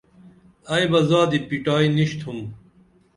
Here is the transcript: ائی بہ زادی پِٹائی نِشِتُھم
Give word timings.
ائی 0.73 0.85
بہ 0.91 0.99
زادی 1.09 1.39
پِٹائی 1.47 1.87
نِشِتُھم 1.95 2.39